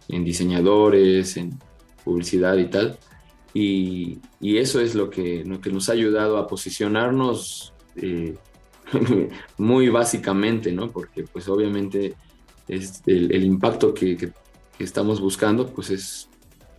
en, 0.08 0.24
diseñadores, 0.24 1.36
en 1.36 1.56
publicidad 2.04 2.56
y 2.56 2.66
tal. 2.66 2.98
Y, 3.54 4.18
eso 4.40 4.80
es 4.80 4.94
lo 4.94 5.10
que, 5.10 5.44
lo 5.44 5.60
que 5.60 5.70
nos 5.70 5.88
ha 5.88 5.92
ayudado 5.92 6.38
a 6.38 6.46
posicionarnos 6.46 7.72
eh, 7.94 8.34
muy 9.58 9.88
básicamente, 9.88 10.72
¿no? 10.72 10.90
Porque 10.90 11.22
pues 11.22 11.48
obviamente 11.48 12.14
es 12.66 13.02
el, 13.06 13.44
impacto 13.44 13.94
que, 13.94 14.16
que, 14.16 14.32
estamos 14.78 15.20
buscando 15.20 15.68
pues 15.68 15.90
es 15.90 16.28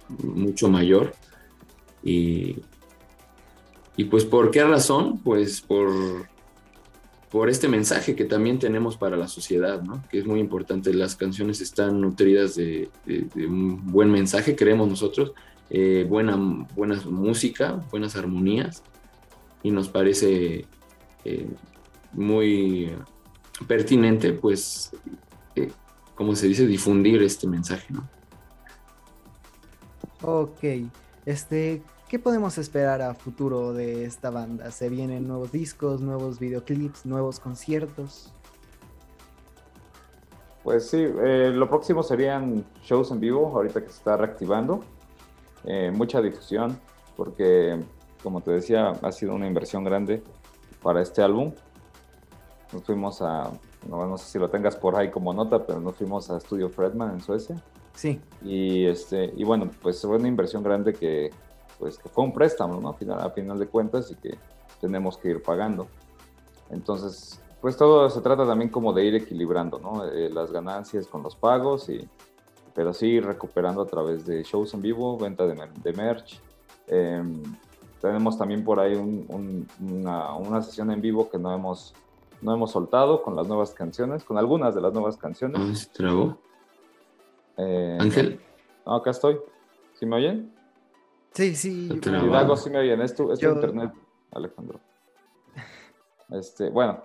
mucho 0.09 0.69
mayor 0.69 1.15
y, 2.07 2.55
y 3.97 4.05
pues, 4.05 4.23
¿por 4.23 4.49
qué 4.49 4.63
razón? 4.63 5.19
Pues 5.19 5.59
por, 5.59 5.89
por 7.29 7.49
este 7.49 7.67
mensaje 7.67 8.15
que 8.15 8.23
también 8.23 8.59
tenemos 8.59 8.95
para 8.95 9.17
la 9.17 9.27
sociedad, 9.27 9.81
¿no? 9.81 10.01
Que 10.09 10.19
es 10.19 10.25
muy 10.25 10.39
importante. 10.39 10.93
Las 10.93 11.17
canciones 11.17 11.59
están 11.59 11.99
nutridas 11.99 12.55
de, 12.55 12.89
un 13.35 13.91
buen 13.91 14.09
mensaje, 14.09 14.55
creemos 14.55 14.87
nosotros, 14.87 15.33
eh, 15.69 16.05
buena, 16.07 16.37
buena 16.73 16.95
música, 17.09 17.83
buenas 17.91 18.15
armonías, 18.15 18.83
y 19.61 19.71
nos 19.71 19.89
parece 19.89 20.65
eh, 21.25 21.49
muy 22.13 22.89
pertinente, 23.67 24.31
pues, 24.31 24.91
eh, 25.55 25.71
como 26.15 26.37
se 26.37 26.47
dice, 26.47 26.65
difundir 26.65 27.21
este 27.21 27.47
mensaje, 27.47 27.93
¿no? 27.93 28.09
Ok. 30.21 30.63
Este, 31.25 31.83
¿qué 32.07 32.19
podemos 32.19 32.57
esperar 32.57 33.01
a 33.01 33.13
futuro 33.13 33.73
de 33.73 34.05
esta 34.05 34.29
banda? 34.29 34.71
¿Se 34.71 34.89
vienen 34.89 35.27
nuevos 35.27 35.51
discos, 35.51 36.01
nuevos 36.01 36.39
videoclips, 36.39 37.05
nuevos 37.05 37.39
conciertos? 37.39 38.31
Pues 40.63 40.89
sí, 40.89 40.97
eh, 40.97 41.51
lo 41.53 41.69
próximo 41.69 42.03
serían 42.03 42.65
shows 42.83 43.11
en 43.11 43.19
vivo, 43.19 43.47
ahorita 43.47 43.81
que 43.81 43.89
se 43.89 43.97
está 43.97 44.17
reactivando. 44.17 44.81
Eh, 45.65 45.91
mucha 45.93 46.21
difusión, 46.21 46.79
porque 47.15 47.79
como 48.23 48.41
te 48.41 48.51
decía, 48.51 48.89
ha 49.01 49.11
sido 49.11 49.33
una 49.33 49.47
inversión 49.47 49.83
grande 49.83 50.21
para 50.81 51.01
este 51.01 51.21
álbum. 51.21 51.53
Nos 52.73 52.83
fuimos 52.83 53.21
a, 53.21 53.51
no, 53.87 54.17
sé 54.17 54.25
si 54.25 54.39
lo 54.39 54.49
tengas 54.49 54.75
por 54.75 54.95
ahí 54.95 55.09
como 55.09 55.33
nota, 55.33 55.65
pero 55.65 55.79
nos 55.79 55.95
fuimos 55.95 56.29
a 56.29 56.39
Studio 56.39 56.69
Fredman 56.69 57.11
en 57.11 57.21
Suecia. 57.21 57.61
Sí. 57.93 58.19
Y, 58.43 58.85
este, 58.85 59.33
y 59.35 59.43
bueno, 59.43 59.69
pues 59.81 60.01
fue 60.01 60.17
una 60.17 60.27
inversión 60.27 60.63
grande 60.63 60.93
que, 60.93 61.31
pues, 61.79 61.97
que 61.97 62.09
fue 62.09 62.23
un 62.23 62.33
préstamo, 62.33 62.79
¿no? 62.79 62.89
A 62.89 62.93
final, 62.93 63.19
a 63.19 63.29
final 63.29 63.59
de 63.59 63.67
cuentas 63.67 64.11
y 64.11 64.15
que 64.15 64.37
tenemos 64.79 65.17
que 65.17 65.29
ir 65.29 65.41
pagando. 65.41 65.87
Entonces, 66.69 67.41
pues 67.61 67.77
todo 67.77 68.09
se 68.09 68.21
trata 68.21 68.45
también 68.45 68.69
como 68.69 68.93
de 68.93 69.05
ir 69.05 69.15
equilibrando, 69.15 69.79
¿no? 69.79 70.05
Eh, 70.05 70.29
las 70.29 70.51
ganancias 70.51 71.07
con 71.07 71.23
los 71.23 71.35
pagos, 71.35 71.89
y, 71.89 72.07
pero 72.73 72.93
sí 72.93 73.19
recuperando 73.19 73.81
a 73.81 73.85
través 73.87 74.25
de 74.25 74.43
shows 74.43 74.73
en 74.73 74.81
vivo, 74.81 75.17
venta 75.17 75.45
de, 75.45 75.55
de 75.83 75.93
merch. 75.93 76.39
Em, 76.87 77.41
tenemos 78.01 78.37
también 78.37 78.63
por 78.63 78.79
ahí 78.79 78.93
una, 78.95 80.35
una, 80.35 80.61
sesión 80.61 80.91
en 80.91 81.01
vivo 81.01 81.29
que 81.29 81.39
no 81.39 81.53
hemos, 81.53 81.93
no 82.41 82.53
hemos 82.53 82.71
soltado 82.71 83.23
con 83.23 83.35
las 83.35 83.47
nuevas 83.47 83.71
canciones, 83.71 84.23
con 84.23 84.37
algunas 84.37 84.75
de 84.75 84.81
las 84.81 84.93
nuevas 84.93 85.17
canciones. 85.17 85.59
¿Ah, 85.59 85.75
¿Se 85.75 85.89
trabó? 85.89 86.37
Eh, 87.57 87.97
Ángel. 87.99 88.39
No, 88.85 88.95
acá 88.95 89.09
estoy. 89.09 89.39
¿Sí 89.95 90.05
me 90.05 90.17
oyen? 90.17 90.53
Sí, 91.37 91.55
sí. 91.55 91.87
Hidalgo, 92.03 92.57
sí 92.57 92.71
me 92.71 92.79
oyen. 92.79 92.99
Es 92.99 93.13
tu, 93.13 93.31
internet, 93.31 93.93
Alejandro. 94.31 94.79
Este, 96.31 96.71
bueno, 96.71 97.03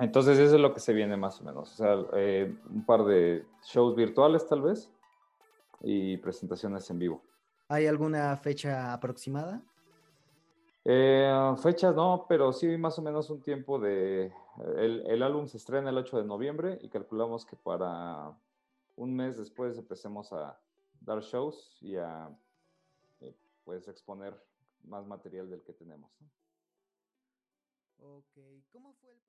entonces 0.00 0.36
eso 0.36 0.56
es 0.56 0.60
lo 0.60 0.74
que 0.74 0.80
se 0.80 0.92
viene 0.92 1.16
más 1.16 1.40
o 1.40 1.44
menos. 1.44 1.72
O 1.72 1.76
sea, 1.76 1.96
eh, 2.14 2.52
un 2.68 2.84
par 2.84 3.04
de 3.04 3.46
shows 3.62 3.94
virtuales 3.94 4.48
tal 4.48 4.62
vez 4.62 4.92
y 5.80 6.16
presentaciones 6.16 6.90
en 6.90 6.98
vivo. 6.98 7.22
¿Hay 7.68 7.86
alguna 7.86 8.36
fecha 8.36 8.92
aproximada? 8.92 9.62
Eh, 10.84 11.54
fechas 11.62 11.94
no, 11.94 12.26
pero 12.28 12.52
sí 12.52 12.76
más 12.76 12.98
o 12.98 13.02
menos 13.02 13.30
un 13.30 13.42
tiempo 13.42 13.78
de... 13.78 14.32
El, 14.76 15.04
el, 15.06 15.22
álbum 15.22 15.46
se 15.46 15.58
estrena 15.58 15.90
el 15.90 15.98
8 15.98 16.18
de 16.18 16.24
noviembre 16.24 16.78
y 16.82 16.88
calculamos 16.88 17.46
que 17.46 17.54
para 17.54 18.36
un 18.96 19.14
mes 19.14 19.38
después 19.38 19.78
empecemos 19.78 20.32
a 20.32 20.58
dar 21.00 21.20
shows 21.20 21.78
y 21.80 21.94
a 21.94 22.28
pues 23.66 23.88
exponer 23.88 24.40
más 24.84 25.04
material 25.04 25.50
del 25.50 25.64
que 25.64 25.72
tenemos. 25.72 26.12
Ok, 27.98 28.38
¿cómo 28.70 28.94
fue 28.94 29.10
el... 29.10 29.20